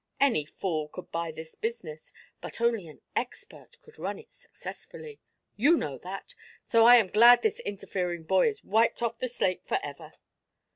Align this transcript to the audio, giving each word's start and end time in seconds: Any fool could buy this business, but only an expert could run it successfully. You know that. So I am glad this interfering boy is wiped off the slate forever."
Any 0.19 0.45
fool 0.45 0.87
could 0.87 1.11
buy 1.11 1.31
this 1.31 1.53
business, 1.53 2.11
but 2.41 2.59
only 2.59 2.87
an 2.87 3.01
expert 3.15 3.79
could 3.83 3.99
run 3.99 4.17
it 4.17 4.33
successfully. 4.33 5.19
You 5.55 5.77
know 5.77 5.99
that. 5.99 6.33
So 6.65 6.85
I 6.87 6.95
am 6.95 7.05
glad 7.05 7.43
this 7.43 7.59
interfering 7.59 8.23
boy 8.23 8.47
is 8.47 8.63
wiped 8.63 9.03
off 9.03 9.19
the 9.19 9.27
slate 9.29 9.63
forever." 9.67 10.13